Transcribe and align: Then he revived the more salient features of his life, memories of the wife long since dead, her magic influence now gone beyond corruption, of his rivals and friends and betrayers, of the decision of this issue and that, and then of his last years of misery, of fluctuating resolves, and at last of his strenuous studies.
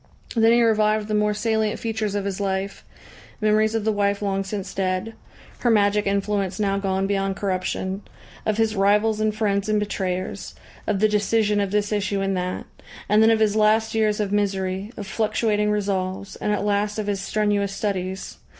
Then 0.35 0.51
he 0.51 0.63
revived 0.63 1.07
the 1.07 1.13
more 1.13 1.35
salient 1.35 1.79
features 1.79 2.15
of 2.15 2.25
his 2.25 2.41
life, 2.41 2.83
memories 3.39 3.75
of 3.75 3.85
the 3.85 3.91
wife 3.91 4.19
long 4.23 4.43
since 4.43 4.73
dead, 4.73 5.13
her 5.59 5.69
magic 5.69 6.07
influence 6.07 6.59
now 6.59 6.79
gone 6.79 7.05
beyond 7.05 7.35
corruption, 7.35 8.01
of 8.43 8.57
his 8.57 8.75
rivals 8.75 9.19
and 9.19 9.35
friends 9.35 9.69
and 9.69 9.79
betrayers, 9.79 10.55
of 10.87 11.01
the 11.01 11.07
decision 11.07 11.59
of 11.61 11.69
this 11.69 11.91
issue 11.91 12.19
and 12.19 12.35
that, 12.35 12.65
and 13.07 13.21
then 13.21 13.29
of 13.29 13.39
his 13.39 13.55
last 13.55 13.93
years 13.93 14.19
of 14.19 14.31
misery, 14.31 14.91
of 14.97 15.05
fluctuating 15.05 15.69
resolves, 15.69 16.35
and 16.37 16.51
at 16.51 16.65
last 16.65 16.97
of 16.97 17.05
his 17.05 17.21
strenuous 17.21 17.71
studies. 17.71 18.39